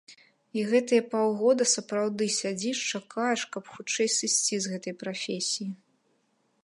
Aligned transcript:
І 0.59 0.61
гэтыя 0.69 1.01
паўгода 1.11 1.67
сапраўды 1.73 2.29
сядзіш, 2.37 2.79
чакаеш, 2.95 3.41
каб 3.57 3.63
хутчэй 3.75 4.09
сысці 4.17 4.55
з 4.67 4.73
гэтай 4.73 4.93
прафесіі. 5.05 5.69